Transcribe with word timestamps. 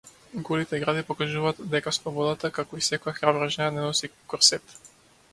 Голите 0.45 0.77
гради 0.83 1.01
покажуваат 1.09 1.59
дека 1.73 1.93
слободата, 1.97 2.51
како 2.55 2.79
и 2.79 2.85
секоја 2.87 3.13
храбра 3.19 3.49
жена, 3.57 3.67
не 3.75 3.83
носи 3.85 4.09
корсет. 4.35 4.75